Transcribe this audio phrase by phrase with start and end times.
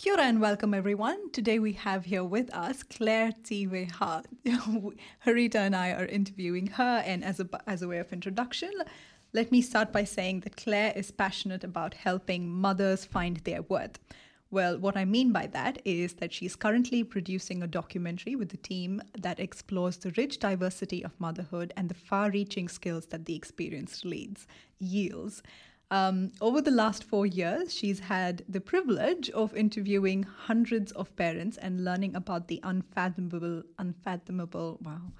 [0.00, 1.30] Kia ora and welcome everyone.
[1.30, 4.24] Today we have here with us Claire Thiveyrat.
[5.26, 8.72] Harita and I are interviewing her, and as a, as a way of introduction,
[9.34, 13.98] let me start by saying that Claire is passionate about helping mothers find their worth.
[14.50, 18.56] Well, what I mean by that is that she's currently producing a documentary with the
[18.56, 23.36] team that explores the rich diversity of motherhood and the far reaching skills that the
[23.36, 24.46] experience leads,
[24.78, 25.42] yields.
[25.90, 31.56] Um, over the last four years, she's had the privilege of interviewing hundreds of parents
[31.56, 35.12] and learning about the unfathomable, unfathomable, wow,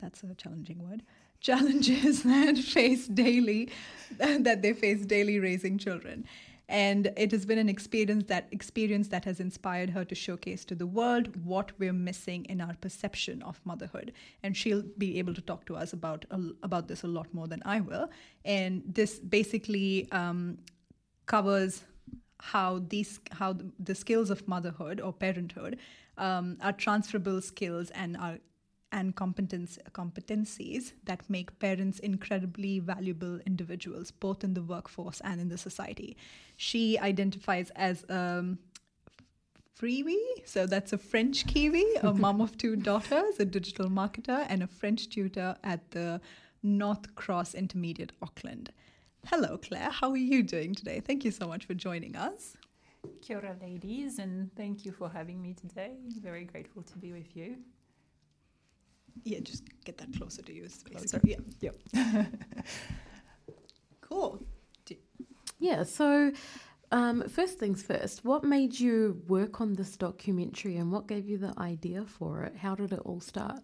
[0.00, 1.02] that's a challenging word,
[1.40, 3.70] challenges that face daily,
[4.18, 6.24] that they face daily raising children
[6.68, 10.74] and it has been an experience that experience that has inspired her to showcase to
[10.74, 14.12] the world what we're missing in our perception of motherhood.
[14.42, 16.24] And she'll be able to talk to us about
[16.62, 18.10] about this a lot more than I will.
[18.44, 20.58] And this basically um,
[21.26, 21.84] covers
[22.40, 25.78] how these how the, skills of motherhood or parenthood
[26.18, 28.38] um, are transferable skills and are
[28.96, 35.50] and competence, competencies that make parents incredibly valuable individuals, both in the workforce and in
[35.50, 36.16] the society.
[36.56, 38.58] She identifies as a um,
[39.78, 44.62] freebie, so that's a French Kiwi, a mom of two daughters, a digital marketer, and
[44.62, 46.18] a French tutor at the
[46.64, 48.72] Northcross Intermediate Auckland.
[49.26, 49.90] Hello, Claire.
[49.90, 51.00] How are you doing today?
[51.00, 52.56] Thank you so much for joining us.
[53.20, 55.92] Kia ora, ladies, and thank you for having me today.
[56.22, 57.58] Very grateful to be with you.
[59.24, 60.68] Yeah, just get that closer to you.
[60.90, 61.20] Closer.
[61.24, 61.36] Yeah.
[61.60, 61.76] Yep.
[64.00, 64.42] cool.
[65.58, 65.82] Yeah.
[65.84, 66.32] So,
[66.92, 71.38] um, first things first, what made you work on this documentary and what gave you
[71.38, 72.56] the idea for it?
[72.56, 73.62] How did it all start?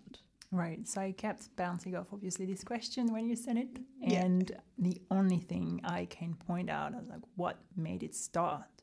[0.50, 0.86] Right.
[0.86, 3.78] So I kept bouncing off obviously this question when you sent it.
[4.06, 8.81] And the only thing I can point out is like what made it start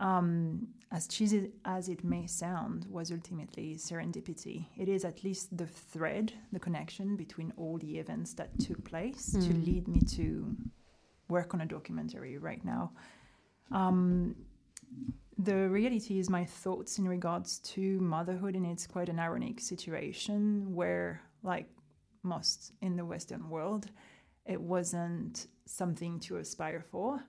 [0.00, 4.66] um, as cheesy as it may sound, was ultimately serendipity.
[4.76, 9.34] It is at least the thread, the connection between all the events that took place
[9.36, 9.46] mm.
[9.46, 9.64] to hmm.
[9.64, 10.56] lead me to
[11.28, 12.90] work on a documentary right now.
[13.70, 14.34] Um,
[15.38, 20.74] the reality is my thoughts in regards to motherhood, and it's quite an ironic situation
[20.74, 21.66] where, like
[22.22, 23.86] most in the Western world,
[24.44, 27.22] it wasn't something to aspire for.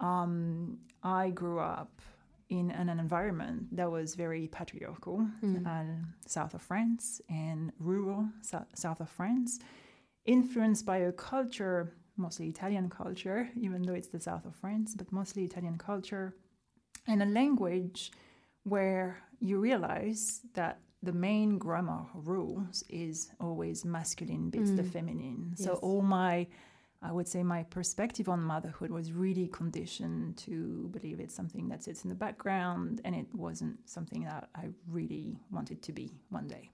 [0.00, 2.00] Um, I grew up
[2.48, 5.66] in an, environment that was very patriarchal, mm.
[5.66, 9.60] uh, south of France and rural so- south of France,
[10.24, 15.12] influenced by a culture, mostly Italian culture, even though it's the south of France, but
[15.12, 16.34] mostly Italian culture,
[17.06, 18.12] and a language
[18.64, 24.76] where you realize that the main grammar rules is always masculine beats mm.
[24.76, 25.54] the feminine.
[25.56, 25.66] Yes.
[25.66, 26.46] So all my
[27.00, 31.84] I would say my perspective on motherhood was really conditioned to believe it's something that
[31.84, 36.48] sits in the background and it wasn't something that I really wanted to be one
[36.48, 36.70] day.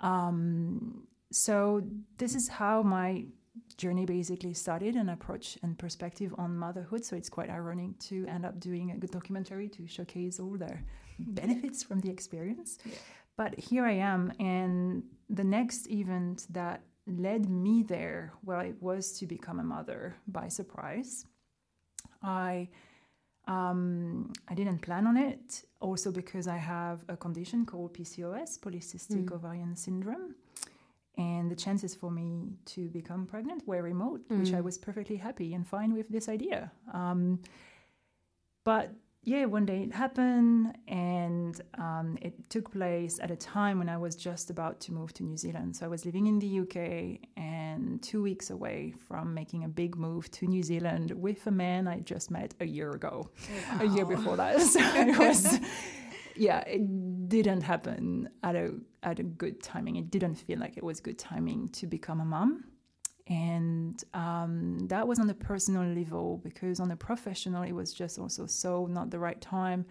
[0.00, 1.82] Um, so,
[2.18, 3.24] this is how my
[3.76, 7.04] journey basically started an approach and perspective on motherhood.
[7.04, 10.76] So, it's quite ironic to end up doing a good documentary to showcase all the
[11.18, 12.78] benefits from the experience.
[12.84, 12.94] Yeah.
[13.36, 19.12] But here I am, and the next event that led me there, well, it was
[19.18, 21.26] to become a mother by surprise.
[22.22, 22.68] I
[23.46, 29.24] um, I didn't plan on it, also because I have a condition called PCOS, polycystic
[29.24, 29.32] mm.
[29.32, 30.36] ovarian syndrome,
[31.16, 34.38] and the chances for me to become pregnant were remote, mm.
[34.38, 34.64] which I mm.
[34.64, 36.70] was perfectly happy and fine with this idea.
[36.92, 37.40] Um,
[38.64, 43.88] but yeah, one day it happened, and um, it took place at a time when
[43.90, 45.76] I was just about to move to New Zealand.
[45.76, 49.96] So I was living in the UK and two weeks away from making a big
[49.96, 53.30] move to New Zealand with a man I just met a year ago,
[53.72, 53.78] wow.
[53.80, 54.58] a year before that.
[54.70, 55.58] So it was,
[56.34, 59.96] yeah, it didn't happen at a at a good timing.
[59.96, 62.64] It didn't feel like it was good timing to become a mom.
[63.30, 68.18] And um, that was on the personal level because on the professional, it was just
[68.18, 69.86] also so not the right time.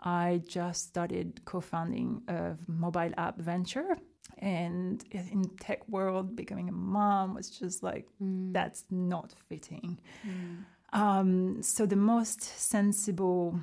[0.00, 3.98] I just started co-founding a mobile app venture,
[4.38, 8.52] and in tech world, becoming a mom was just like mm.
[8.52, 9.98] that's not fitting.
[10.26, 10.64] Mm.
[10.98, 13.60] Um, so the most sensible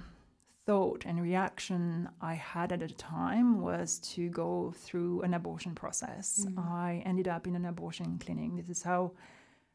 [0.65, 6.45] thought and reaction I had at the time was to go through an abortion process.
[6.49, 6.57] Mm.
[6.57, 8.55] I ended up in an abortion clinic.
[8.55, 9.11] This is how,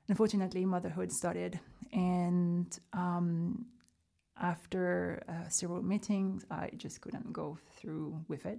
[0.09, 1.61] unfortunately, motherhood started.
[1.93, 3.67] And um,
[4.41, 8.59] after uh, several meetings, I just couldn't go through with it.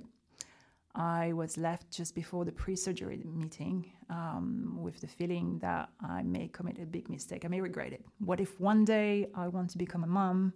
[0.94, 6.22] I was left just before the pre surgery meeting um, with the feeling that I
[6.24, 7.46] may commit a big mistake.
[7.46, 8.04] I may regret it.
[8.20, 10.54] What if one day I want to become a mom?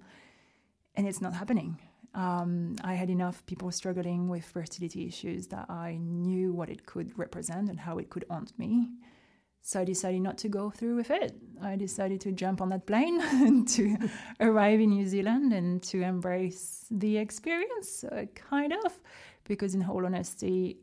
[0.97, 1.80] And it's not happening.
[2.13, 7.18] Um, I had enough people struggling with fertility issues that I knew what it could
[7.19, 8.89] represent and how it could haunt me.
[9.62, 11.36] So I decided not to go through with it.
[11.62, 13.97] I decided to jump on that plane and to
[14.39, 19.00] arrive in New Zealand and to embrace the experience, uh, kind of.
[19.44, 20.77] Because, in all honesty,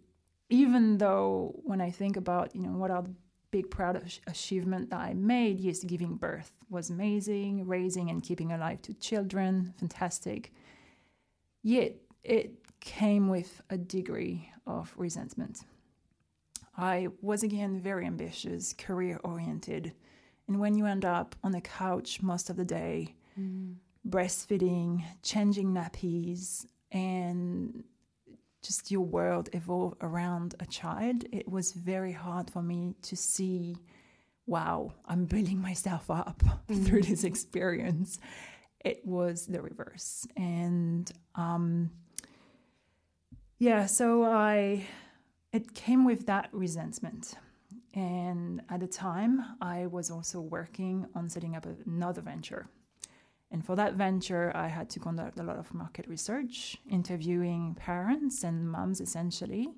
[0.50, 3.14] even though when I think about, you know, what are the
[3.52, 8.82] big proud achievement that I made, yes, giving birth was amazing, raising and keeping alive
[8.82, 10.52] two children, fantastic.
[11.62, 11.94] Yet
[12.24, 15.62] it came with a degree of resentment
[16.76, 19.92] I was again very ambitious, career oriented.
[20.48, 23.74] And when you end up on the couch most of the day, mm.
[24.08, 27.84] breastfeeding, changing nappies, and
[28.62, 33.76] just your world evolve around a child, it was very hard for me to see,
[34.46, 36.42] wow, I'm building myself up
[36.84, 38.18] through this experience.
[38.84, 40.26] It was the reverse.
[40.36, 41.90] And um,
[43.58, 44.86] yeah, so I
[45.52, 47.34] it came with that resentment.
[47.94, 52.68] And at the time, I was also working on setting up another venture.
[53.52, 58.44] And for that venture, I had to conduct a lot of market research, interviewing parents
[58.44, 59.68] and moms essentially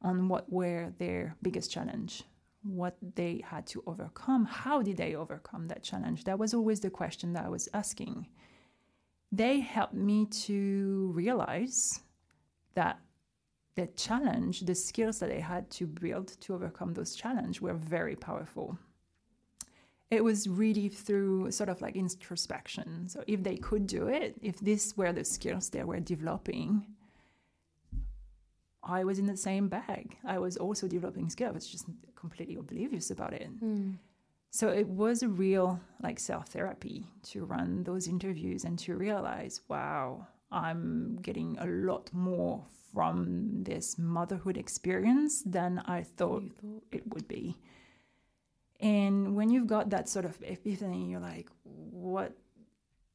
[0.00, 2.24] on what were their biggest challenge,
[2.62, 6.24] what they had to overcome, how did they overcome that challenge?
[6.24, 8.26] That was always the question that I was asking.
[9.30, 12.00] They helped me to realize
[12.74, 12.98] that
[13.76, 18.16] the challenge, the skills that they had to build to overcome those challenges were very
[18.16, 18.78] powerful.
[20.10, 23.08] It was really through sort of like introspection.
[23.08, 26.84] So if they could do it, if these were the skills they were developing,
[28.82, 30.16] I was in the same bag.
[30.24, 31.50] I was also developing skills.
[31.50, 31.86] I was just
[32.16, 33.48] completely oblivious about it.
[33.62, 33.98] Mm.
[34.50, 39.60] So it was a real like self therapy to run those interviews and to realize,
[39.68, 47.06] wow, I'm getting a lot more from this motherhood experience than I thought, thought, it
[47.14, 47.56] would be.
[48.80, 52.32] And when you've got that sort of epiphany, you're like, what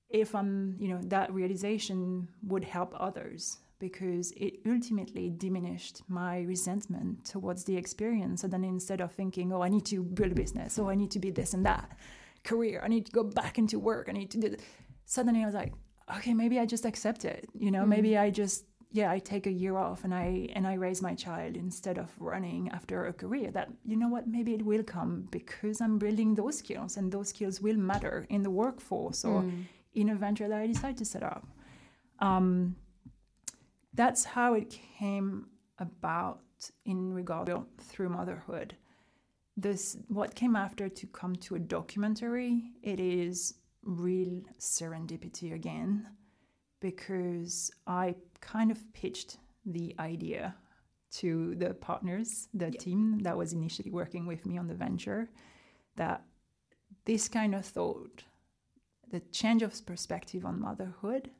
[0.09, 7.25] if I'm, you know, that realization would help others because it ultimately diminished my resentment
[7.25, 8.43] towards the experience.
[8.43, 11.11] And then instead of thinking, oh, I need to build a business, oh, I need
[11.11, 11.97] to be this and that
[12.43, 14.61] career, I need to go back into work, I need to do this.
[15.05, 15.73] Suddenly I was like,
[16.17, 17.49] okay, maybe I just accept it.
[17.53, 17.89] You know, mm-hmm.
[17.89, 21.15] maybe I just yeah, I take a year off and I and I raise my
[21.15, 23.51] child instead of running after a career.
[23.51, 27.29] That you know what, maybe it will come because I'm building those skills and those
[27.29, 29.65] skills will matter in the workforce or mm.
[29.93, 31.45] in a venture that I decide to set up.
[32.19, 32.75] Um,
[33.93, 35.47] that's how it came
[35.79, 36.41] about
[36.85, 38.75] in regard through motherhood.
[39.57, 42.71] This what came after to come to a documentary.
[42.81, 46.07] It is real serendipity again
[46.79, 50.55] because I kind of pitched the idea
[51.11, 52.79] to the partners, the yeah.
[52.79, 55.29] team that was initially working with me on the venture,
[55.95, 56.23] that
[57.05, 58.23] this kind of thought,
[59.11, 61.31] the change of perspective on motherhood,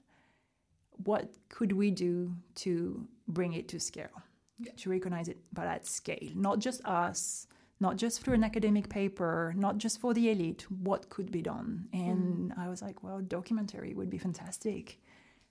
[1.03, 4.21] what could we do to bring it to scale,
[4.59, 4.71] yeah.
[4.77, 7.47] to recognize it, but at scale, not just us,
[7.81, 11.87] not just through an academic paper, not just for the elite, what could be done?
[11.91, 12.57] And mm.
[12.57, 14.99] I was like, well, documentary would be fantastic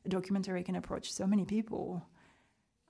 [0.05, 2.03] a documentary can approach so many people.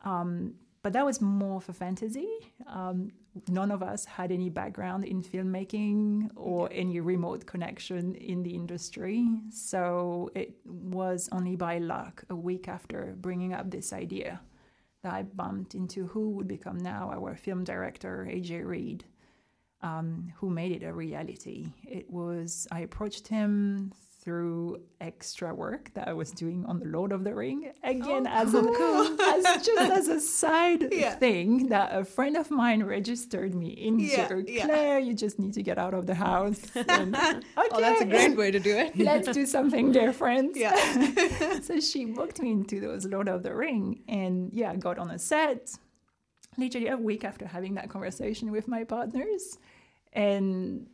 [0.04, 2.28] Um, but that was more for fantasy.
[2.66, 3.10] Um,
[3.48, 9.26] none of us had any background in filmmaking or any remote connection in the industry.
[9.50, 14.40] So it was only by luck, a week after bringing up this idea,
[15.02, 19.04] that I bumped into who would become now our film director, AJ Reed,
[19.80, 21.72] um, who made it a reality.
[21.82, 23.90] It was, I approached him
[24.24, 28.30] through extra work that I was doing on the Lord of the Ring again oh,
[28.30, 28.64] as cool.
[28.66, 31.14] a as just as a side yeah.
[31.16, 34.04] thing that a friend of mine registered me into.
[34.04, 34.64] Yeah, yeah.
[34.64, 36.60] Claire, you just need to get out of the house.
[36.94, 38.96] And, okay, oh, that's a great way to do it.
[38.96, 40.56] let's do something different.
[40.56, 41.60] Yeah.
[41.60, 45.18] so she booked me into those Lord of the Ring, and yeah, got on a
[45.18, 45.70] set.
[46.56, 49.58] Literally a week after having that conversation with my partners,
[50.12, 50.86] and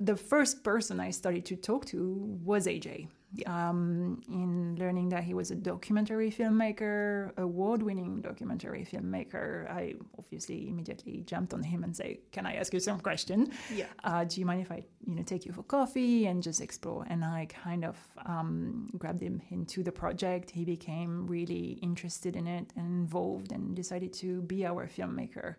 [0.00, 2.14] the first person I started to talk to
[2.44, 3.08] was AJ.
[3.44, 11.24] Um, in learning that he was a documentary filmmaker, award-winning documentary filmmaker, I obviously immediately
[11.26, 13.52] jumped on him and say, "Can I ask you some question?
[13.74, 13.84] Yeah.
[14.02, 17.04] Uh, do you mind if I, you know, take you for coffee and just explore?"
[17.10, 20.50] And I kind of um, grabbed him into the project.
[20.50, 25.56] He became really interested in it and involved, and decided to be our filmmaker.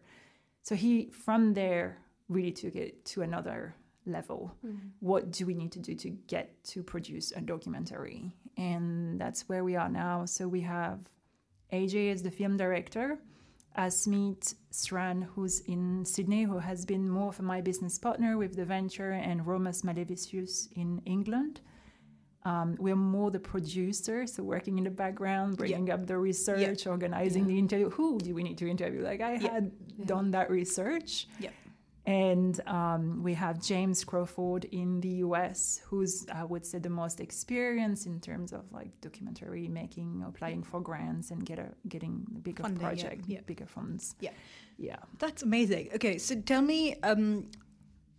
[0.64, 3.76] So he, from there, really took it to another
[4.12, 4.56] level.
[4.66, 4.92] Mm.
[5.00, 8.34] What do we need to do to get to produce a documentary?
[8.60, 10.26] and that's where we are now.
[10.26, 11.00] So we have
[11.72, 13.18] AJ as the film director,
[13.78, 18.66] Asmeet Sran, who's in Sydney, who has been more of my business partner with the
[18.66, 21.62] venture, and Romas Malevicius in England.
[22.44, 27.46] Um, we're more the producer, so working in the background, bringing up the research, organizing
[27.48, 27.90] the interview.
[27.92, 29.02] Who do we need to interview?
[29.04, 29.72] Like I had
[30.06, 31.28] done that research.
[32.10, 37.20] And um, we have James Crawford in the US, who's, I would say, the most
[37.20, 42.64] experienced in terms of like documentary making, applying for grants, and get a, getting bigger
[42.64, 43.42] Funding, yeah, project, yeah.
[43.46, 44.16] bigger funds.
[44.22, 44.32] Yeah.
[44.80, 44.96] Yeah.
[45.20, 45.90] That's amazing.
[45.94, 47.46] Okay, so tell me, um,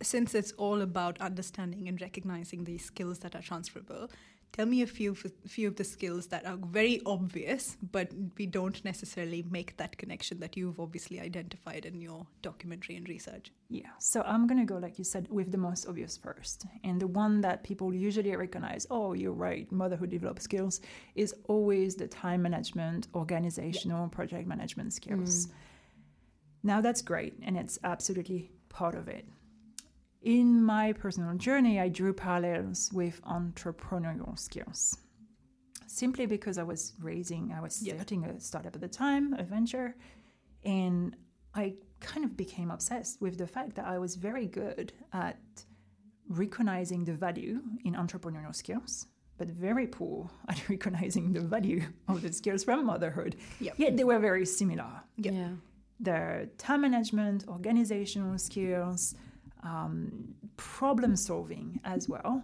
[0.01, 4.09] since it's all about understanding and recognizing these skills that are transferable,
[4.51, 8.45] tell me a few of, few of the skills that are very obvious, but we
[8.45, 13.51] don't necessarily make that connection that you've obviously identified in your documentary and research.
[13.69, 16.65] Yeah, so I'm gonna go, like you said, with the most obvious first.
[16.83, 20.81] And the one that people usually recognize, oh, you're right, motherhood developed skills,
[21.15, 25.47] is always the time management, organizational, project management skills.
[25.47, 25.51] Mm.
[26.63, 29.25] Now, that's great, and it's absolutely part of it.
[30.21, 34.97] In my personal journey, I drew parallels with entrepreneurial skills.
[35.87, 39.95] Simply because I was raising, I was starting a startup at the time, a venture,
[40.63, 41.15] and
[41.55, 45.39] I kind of became obsessed with the fact that I was very good at
[46.29, 52.31] recognizing the value in entrepreneurial skills, but very poor at recognizing the value of the
[52.31, 53.35] skills from motherhood.
[53.59, 53.73] Yep.
[53.77, 55.01] Yet they were very similar.
[55.17, 55.31] Yeah.
[55.31, 55.49] Yeah.
[55.99, 59.13] Their time management, organizational skills,
[59.63, 62.43] um, problem solving as well.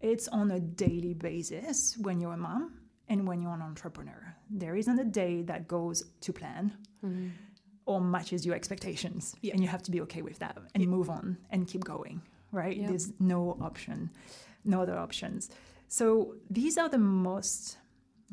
[0.00, 2.74] It's on a daily basis when you're a mom
[3.08, 4.36] and when you're an entrepreneur.
[4.50, 6.72] There isn't a day that goes to plan
[7.86, 9.34] or matches your expectations.
[9.40, 9.52] Yeah.
[9.52, 12.22] And you have to be okay with that and move on and keep going,
[12.52, 12.76] right?
[12.76, 12.88] Yeah.
[12.88, 14.10] There's no option,
[14.64, 15.50] no other options.
[15.88, 17.78] So these are the most.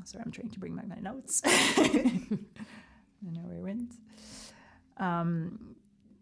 [0.06, 1.42] Sorry, I'm trying to bring back my notes.
[1.46, 3.94] I know where it went.
[4.98, 5.76] Um,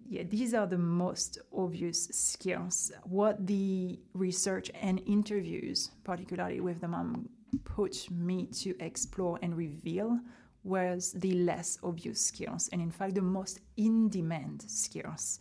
[0.09, 2.91] yeah, these are the most obvious skills.
[3.03, 7.29] What the research and interviews, particularly with the mom,
[7.63, 10.19] pushed me to explore and reveal
[10.63, 15.39] was the less obvious skills, and in fact, the most in demand skills.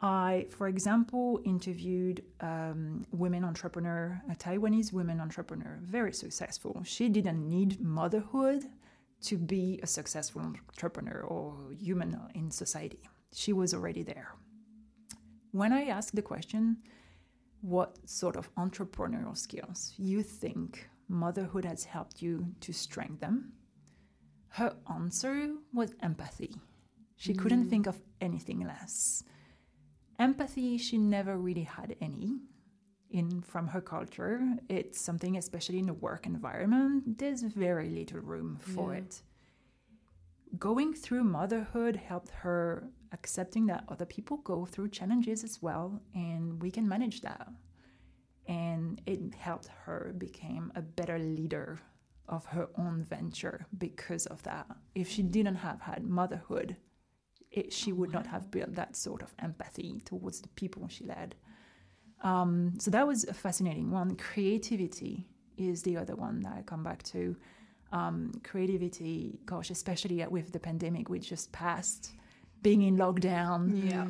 [0.00, 6.82] I, for example, interviewed um, women entrepreneur, a Taiwanese women entrepreneur, very successful.
[6.84, 8.64] She didn't need motherhood
[9.22, 13.08] to be a successful entrepreneur or human in society.
[13.32, 14.34] She was already there.
[15.52, 16.78] When I asked the question,
[17.60, 23.52] what sort of entrepreneurial skills you think motherhood has helped you to strengthen,
[24.48, 26.56] her answer was empathy.
[27.16, 27.70] She couldn't mm.
[27.70, 29.22] think of anything less.
[30.18, 32.40] Empathy, she never really had any
[33.10, 34.40] in from her culture.
[34.68, 39.00] It's something, especially in the work environment, there's very little room for Yeah.
[39.00, 39.22] it.
[40.58, 46.60] Going through motherhood helped her accepting that other people go through challenges as well, and
[46.62, 47.48] we can manage that.
[48.46, 51.80] And it helped her become a better leader
[52.28, 54.66] of her own venture because of that.
[54.94, 56.76] If she didn't have had motherhood,
[57.50, 61.34] it, she would not have built that sort of empathy towards the people she led.
[62.22, 64.16] Um, so that was a fascinating one.
[64.16, 65.26] Creativity
[65.56, 67.36] is the other one that I come back to.
[67.92, 72.12] Um, creativity, gosh, especially with the pandemic we just passed,
[72.62, 74.06] being in lockdown, Yeah.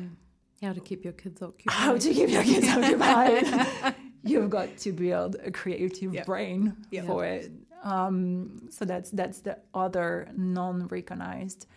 [0.67, 1.73] How to keep your kids occupied.
[1.75, 3.95] how to keep your kids occupied.
[4.23, 6.23] You've got to build a creative Yeah.
[6.23, 7.05] brain Yeah.
[7.05, 7.51] for it.
[7.83, 11.67] Um, so that's that's the other non-recognized.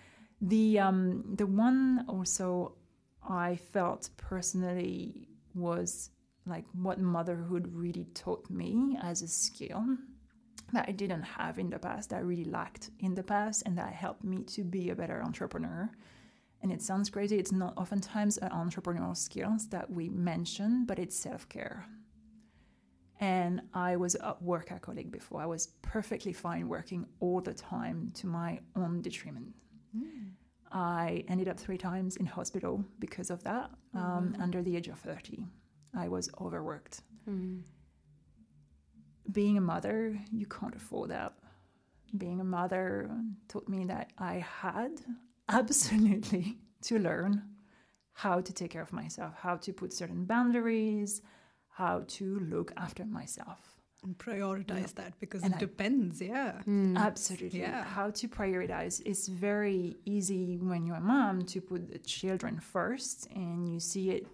[0.41, 2.75] The um, the one also
[3.29, 6.11] I felt personally was
[6.47, 9.85] like what motherhood really taught me as a skill
[10.73, 13.77] that I didn't have in the past, that I really lacked in the past, and
[13.79, 15.91] that helped me to be a better entrepreneur.
[16.63, 21.17] And it sounds crazy, it's not oftentimes an entrepreneurial skills that we mention, but it's
[21.17, 21.87] self care.
[23.21, 25.41] And I was a workaholic before.
[25.41, 29.55] I was perfectly fine working all the time to my own detriment.
[30.73, 34.99] I ended up three times in hospital because of that um, under the age of
[34.99, 35.45] 30.
[35.97, 37.01] I was overworked.
[37.29, 37.63] Mm.
[39.33, 41.33] Being a mother, you can't afford that.
[42.19, 43.11] Being a mother
[43.49, 45.01] taught me that I had
[45.49, 47.43] absolutely to learn
[48.13, 51.21] how to take care of myself, how to put certain boundaries,
[51.69, 53.59] how to look after myself.
[54.05, 56.21] And prioritize that because And it I- depends.
[56.21, 56.61] Yeah.
[56.67, 56.97] Mm.
[56.97, 57.61] Absolutely.
[57.61, 57.83] Yeah.
[57.85, 59.03] How to prioritize.
[59.05, 64.11] It's very easy when you're a mom to put the children first, and you see
[64.11, 64.27] it,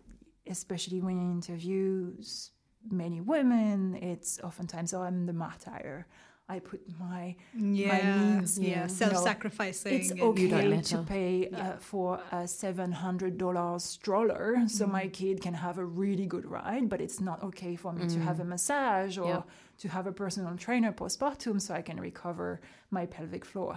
[0.47, 2.51] especially when in interviews,
[2.91, 6.07] many women, it's oftentimes, oh, I'm the martyr.
[6.55, 8.87] I put my Yeah, needs, yeah, yeah.
[8.87, 9.93] self-sacrificing.
[9.97, 11.59] it's You don't okay to pay Yeah.
[11.71, 12.09] uh, for
[12.41, 17.01] a seven hundred dollars stroller so my kid can have a really good ride, but
[17.01, 19.43] it's not okay for me to have a massage or Yeah.
[19.83, 23.75] to have a personal trainer postpartum so I can recover my pelvic floor.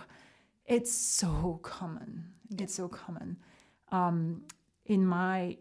[0.76, 0.92] It's
[1.22, 2.12] so common.
[2.62, 3.30] It's so common.
[4.00, 4.44] Um,
[4.86, 5.58] in my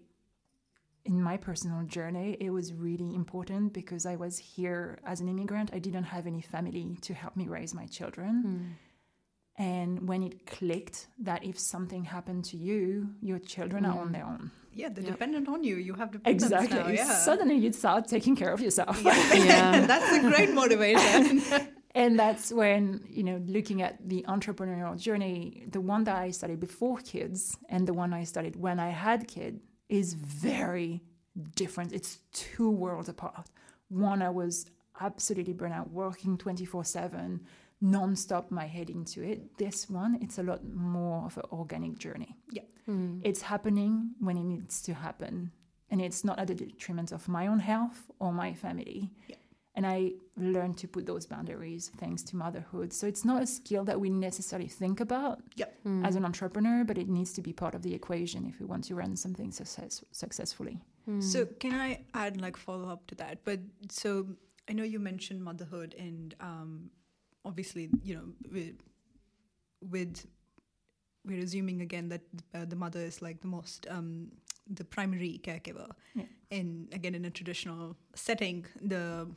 [1.05, 5.71] in my personal journey, it was really important because I was here as an immigrant.
[5.73, 8.43] I didn't have any family to help me raise my children.
[8.43, 9.63] Hmm.
[9.63, 14.13] And when it clicked that if something happened to you, your children are on hmm.
[14.13, 14.51] their own.
[14.73, 15.13] yeah, they're Yep.
[15.13, 15.77] dependent on you.
[15.77, 16.79] You have to Exactly.
[16.79, 16.89] now.
[16.89, 17.15] Yeah.
[17.31, 19.01] Suddenly you start taking care of yourself.
[19.05, 19.87] Yeah.
[19.93, 21.43] That's a great motivation.
[21.95, 26.59] and that's when, you know, looking at the entrepreneurial journey, the one that I studied
[26.59, 29.61] before kids and the one I studied when I had kid
[29.95, 31.03] is very
[31.55, 31.93] different.
[31.93, 33.49] It's two worlds apart.
[33.89, 34.67] One, I was
[35.01, 37.41] absolutely burnt out, working 24 7,
[37.81, 39.57] non-stop my head into it.
[39.59, 42.37] This one, it's a lot more of an organic journey.
[42.51, 42.63] Yeah.
[42.89, 43.21] Mm.
[43.25, 45.53] It's happening when it needs to happen.
[45.91, 49.11] And it's not at the detriment of my own health or my family.
[49.29, 49.37] Yeah.
[49.77, 52.93] And I learned to put those boundaries thanks to motherhood.
[52.93, 55.77] So it's not a skill that we necessarily think about Yep.
[56.05, 58.85] as an entrepreneur, but it needs to be part of the equation if we want
[58.85, 60.81] to run something success- successfully.
[61.21, 63.45] So can I add like follow up to that?
[63.45, 64.27] But so
[64.71, 66.91] I know you mentioned motherhood and um,
[67.45, 68.77] obviously you know with,
[69.91, 70.27] with
[71.27, 72.23] we're assuming again that
[72.55, 74.29] uh, the mother is like the most um,
[74.71, 76.25] the primary caregiver, Yeah.
[76.51, 79.29] and again in a traditional setting the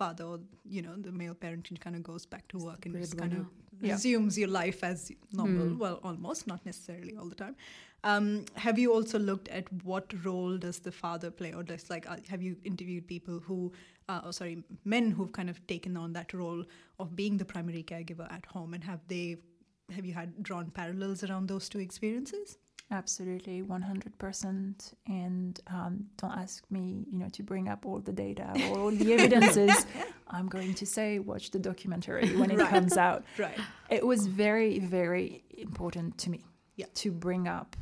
[0.00, 0.38] father or
[0.76, 3.46] you know the male parent kind of goes back to work and just kind of
[3.80, 3.92] Yeah.
[3.92, 5.00] resumes your life as
[5.40, 5.78] normal Mm.
[5.84, 7.56] well almost not necessarily all the time
[8.12, 8.26] um,
[8.64, 12.16] have you also looked at what role does the father play or does like uh,
[12.32, 13.58] have you interviewed people who
[14.08, 14.56] uh, oh, sorry
[14.96, 16.64] men who've kind of taken on that role
[17.04, 19.24] of being the primary caregiver at home and have they
[19.94, 22.58] have you had drawn parallels around those two experiences
[22.94, 24.94] Absolutely, 100%.
[25.08, 28.90] And um, don't ask me, you know, to bring up all the data or all
[28.90, 29.86] the evidences.
[30.28, 32.70] I'm going to say, watch the documentary when it Right.
[32.70, 33.24] comes out.
[33.38, 33.58] right
[33.90, 36.40] It was very, very important to me
[36.76, 36.86] Yeah.
[37.02, 37.76] to bring up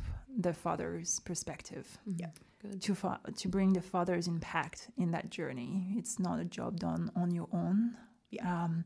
[0.45, 2.31] the father's perspective, Yeah.
[2.61, 2.81] Good.
[2.81, 5.93] to, fa- to bring the father's impact in that journey.
[5.99, 7.95] It's not a job done on your own.
[8.31, 8.63] Yeah.
[8.63, 8.85] Um,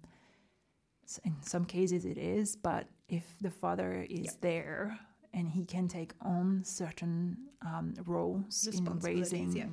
[1.06, 4.32] s- in some cases it is, but if the father is Yeah.
[4.42, 5.00] there
[5.34, 9.66] and he can take on certain um, roles in raising yeah.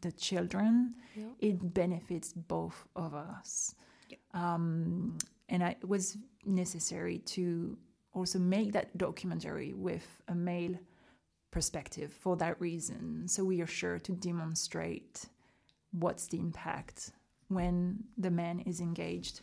[0.00, 1.24] the children, Yeah.
[1.38, 3.74] it benefits both of us.
[4.08, 4.16] Yeah.
[4.34, 7.76] Um, and I, it was necessary to
[8.12, 10.76] also make that documentary with a male
[11.50, 13.26] perspective for that reason.
[13.28, 15.26] So we are sure to demonstrate
[15.92, 17.10] what's the impact
[17.48, 19.40] when the man is engaged.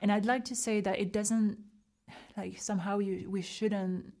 [0.00, 1.58] And I'd like to say that it doesn't
[2.36, 4.12] like somehow you we shouldn't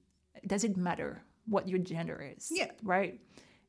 [0.46, 2.48] does it matter what your gender is?
[2.50, 2.70] Yeah.
[2.82, 3.20] Right?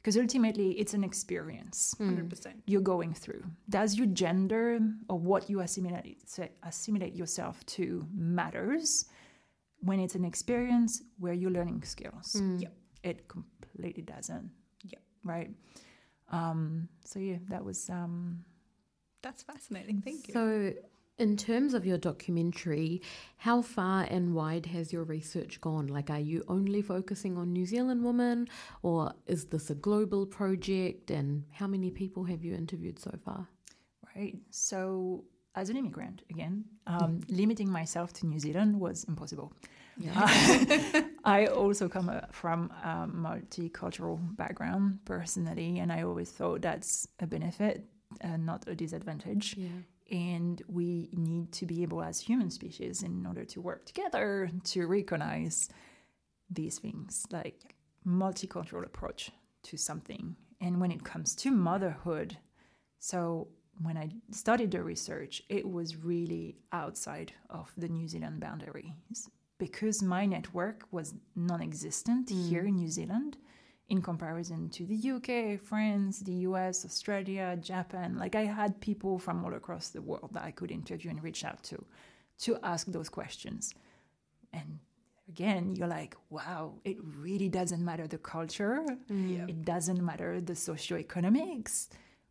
[0.01, 2.29] Because ultimately it's an experience Mm.
[2.29, 3.43] 100% you're going through.
[3.69, 4.79] Does your gender
[5.09, 6.05] or what you assimilate
[6.63, 9.05] assimilate yourself to matters
[9.81, 12.33] when it's an experience where you're learning skills?
[12.33, 12.61] Mm.
[12.61, 12.73] Yep.
[13.03, 14.49] It completely doesn't.
[14.85, 15.01] Yep.
[15.23, 15.51] Right.
[16.29, 18.43] Um, so yeah, that was um,
[19.21, 20.73] that's fascinating thank you So,
[21.21, 23.01] in terms of your documentary,
[23.37, 25.87] how far and wide has your research gone?
[25.87, 28.47] Like, are you only focusing on New Zealand women,
[28.81, 31.11] or is this a global project?
[31.11, 33.47] And how many people have you interviewed so far?
[34.15, 34.35] right.
[34.49, 35.23] So
[35.55, 39.53] as an immigrant, again, um, limiting myself to New Zealand was impossible.
[41.23, 47.27] I also come uh, from a multicultural background personally, and I always thought that's a
[47.27, 47.85] benefit
[48.21, 49.55] and not a disadvantage.
[49.57, 49.69] yeah.
[50.11, 54.85] And we need to be able, as human species, in order to work together, to
[54.85, 55.69] recognize
[56.49, 59.31] these things like multicultural approach
[59.63, 60.35] to something.
[60.59, 62.37] And when it comes to motherhood,
[62.99, 63.47] so
[63.81, 70.01] when I studied the research, it was really outside of the New Zealand boundaries because
[70.01, 72.91] my network was non existent here in New mm.
[72.91, 73.37] Zealand
[73.91, 78.17] in comparison to the UK, France, the US, Australia, Japan.
[78.17, 81.43] Like I had people from all across the world that I could interview and reach
[81.43, 81.77] out to
[82.45, 83.75] to ask those questions.
[84.53, 84.79] And
[85.27, 88.77] again, you're like, wow, it really doesn't matter the culture,
[89.09, 89.45] Yeah.
[89.53, 91.73] it doesn't matter the socioeconomics.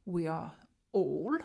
[0.07, 0.51] We are
[0.93, 1.37] all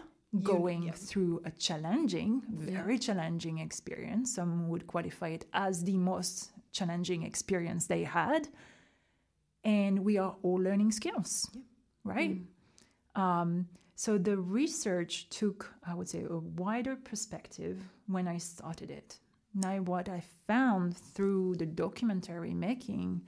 [0.54, 0.94] going yeah.
[1.10, 4.34] through a challenging, very challenging experience.
[4.34, 6.34] Some would qualify it as the most
[6.72, 8.48] challenging experience they had.
[9.66, 11.50] And we are all learning skills,
[12.04, 12.38] right?
[13.16, 19.20] Um, So the research took, I would say, a wider perspective when I started it.
[19.54, 23.22] Now, what I found through the documentary making,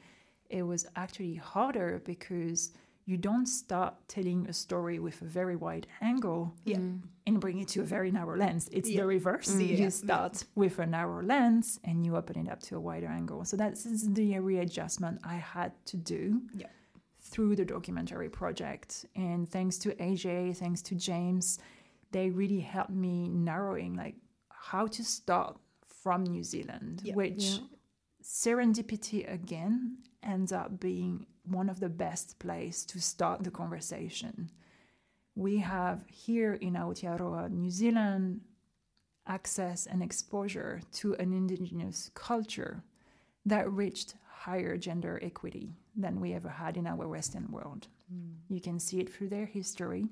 [0.49, 2.71] it was actually harder because
[3.09, 6.79] you don't start telling a story with a very wide angle Yeah.
[7.25, 8.67] and bring it to a very narrow lens.
[8.73, 9.01] It's Yeah.
[9.01, 9.49] the reverse.
[9.55, 9.61] Mm.
[9.69, 9.75] Yeah.
[9.85, 13.45] You start with a narrow lens and you open it up to a wider angle.
[13.45, 13.83] So that's
[14.19, 16.67] the readjustment I had to do Yeah.
[17.21, 19.05] through the documentary project.
[19.15, 21.59] And thanks to AJ, thanks to James,
[22.11, 24.15] they really helped me narrowing like
[24.49, 25.57] how to start
[26.03, 27.61] from New Zealand, which
[28.21, 34.49] serendipity again ends up being one of the best place to start the conversation.
[35.35, 38.41] We have here in Aotearoa, New Zealand,
[39.27, 42.83] access and exposure to an indigenous culture
[43.45, 47.87] that reached higher gender equity than we ever had in our Western world.
[48.49, 50.07] You can see it through their history.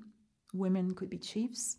[0.52, 1.78] Women could be chiefs.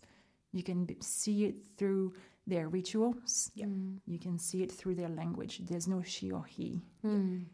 [0.52, 2.14] You can see it through
[2.46, 3.50] their rituals.
[3.54, 3.66] Yeah.
[4.06, 5.60] You can see it through their language.
[5.64, 6.80] There's no she or he.
[7.04, 7.44] Mm.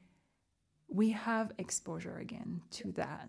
[0.94, 3.28] We have exposure again to that.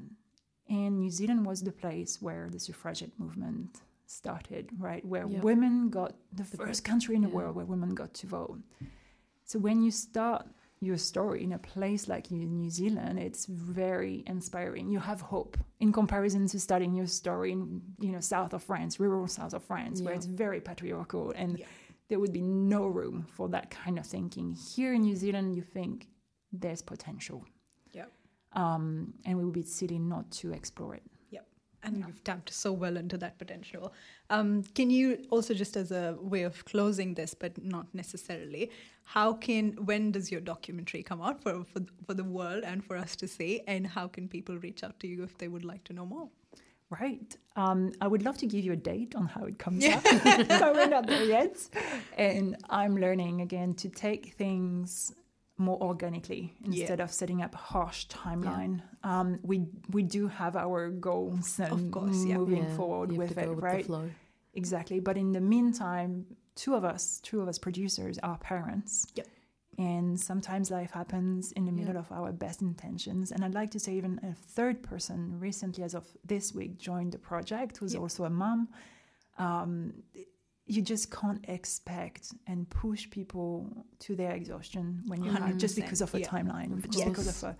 [0.69, 5.03] And New Zealand was the place where the suffragette movement started, right?
[5.13, 5.41] Where Yeah.
[5.41, 7.35] women got the first country in the yeah.
[7.39, 8.59] world where women got to vote.
[9.45, 10.45] So when you start
[10.79, 14.89] your story in a place like New Zealand, it's very inspiring.
[14.95, 18.99] You have hope in comparison to starting your story in you know south of France,
[18.99, 21.65] rural south of France, where it's very patriarchal and Yeah.
[22.09, 24.47] there would be no room for that kind of thinking.
[24.75, 26.07] Here in New Zealand, you think
[26.51, 27.39] there's potential.
[28.55, 28.73] Yeah.
[28.75, 31.03] Um, and we would be silly not to explore it.
[31.31, 31.45] Yep,
[31.83, 33.93] and you've tapped so well into that potential.
[34.29, 38.71] Um, can you also, just as a way of closing this, but not necessarily,
[39.03, 42.97] how can when does your documentary come out for for, for the world and for
[42.97, 45.83] us to see, and how can people reach out to you if they would like
[45.85, 46.29] to know more?
[47.01, 47.35] Right.
[47.55, 49.95] Um, I would love to give you a date on how it comes Yeah.
[50.05, 51.57] out, but we're not there yet.
[52.17, 55.11] And I'm learning again to take things
[55.57, 58.81] more organically instead of setting up a harsh timeline.
[59.03, 62.37] Um, we we do have our goals and course, yeah.
[62.37, 63.77] moving Yeah, forward with it, with right?
[63.83, 64.09] The flow.
[64.53, 64.99] Exactly.
[64.99, 69.05] But in the meantime, two of us, two of us producers are parents.
[69.15, 69.27] Yep.
[69.77, 71.79] And sometimes life happens in the Yeah.
[71.87, 73.31] middle of our best intentions.
[73.33, 77.11] And I'd like to say, even a third person recently, as of this week, joined
[77.11, 78.69] the project, who's also a mom.
[79.37, 80.03] Um,
[80.67, 86.01] you just can't expect and push people to their exhaustion when you have just because
[86.01, 86.27] of a yeah.
[86.27, 87.55] timeline, just because of a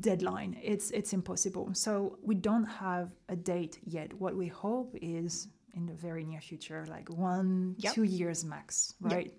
[0.00, 0.56] deadline.
[0.62, 1.70] It's it's impossible.
[1.74, 4.12] So we don't have a date yet.
[4.14, 7.94] What we hope is in the very near future, like one, Yep.
[7.94, 9.12] two years max, Yep.
[9.12, 9.34] right?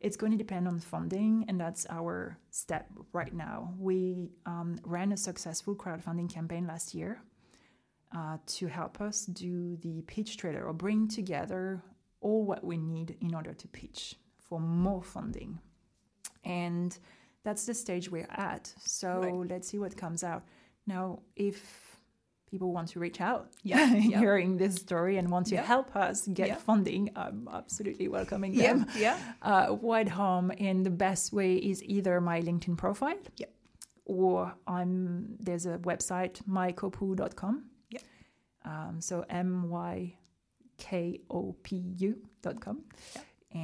[0.00, 3.72] It's going to depend on funding, and that's our step right now.
[3.78, 7.22] We um, ran a successful crowdfunding campaign last year
[8.14, 11.82] uh, to help us do the pitch trailer or bring together
[12.24, 15.58] all what we need in order to pitch for more funding.
[16.44, 16.98] And
[17.44, 18.72] that's the stage we're at.
[18.80, 19.50] So Right.
[19.50, 20.42] let's see what comes out.
[20.86, 21.04] Now,
[21.36, 21.58] if
[22.50, 24.18] people want to reach out Yeah, yeah.
[24.20, 25.64] hearing this story and want to Yeah.
[25.74, 26.56] help us get Yeah.
[26.68, 28.86] funding, I'm absolutely welcoming them.
[28.96, 33.46] yeah, Uh, Wide Home, and the best way is either my LinkedIn profile Yeah.
[34.04, 37.54] or I'm there's a website mykopu.com.
[37.90, 38.00] Yeah.
[38.64, 40.16] Um, so M Y
[40.86, 40.90] K
[41.38, 41.68] O P
[42.08, 42.12] U
[42.44, 42.78] dot com.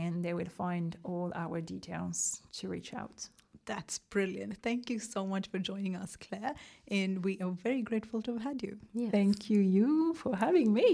[0.02, 2.18] And they will find all our details
[2.58, 3.18] to reach out.
[3.70, 4.52] that's brilliant.
[4.68, 6.54] Thank you so much for joining us, Claire,
[6.98, 8.74] and we are very grateful to have had you.
[9.02, 9.12] Yes.
[9.18, 9.88] Thank you, you,
[10.22, 10.90] for having me.